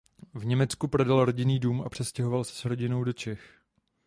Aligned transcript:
V 0.33 0.45
Německu 0.45 0.87
prodal 0.87 1.25
rodinný 1.25 1.59
dům 1.59 1.81
a 1.85 1.89
přestěhoval 1.89 2.43
se 2.43 2.53
s 2.55 2.65
rodinou 2.65 3.03
do 3.03 3.13
Čech. 3.13 3.61